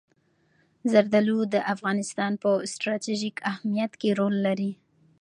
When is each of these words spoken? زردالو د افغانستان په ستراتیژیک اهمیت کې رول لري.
زردالو 0.91 1.39
د 1.53 1.55
افغانستان 1.73 2.31
په 2.43 2.49
ستراتیژیک 2.73 3.37
اهمیت 3.51 3.91
کې 4.01 4.09
رول 4.19 4.35
لري. 4.47 4.71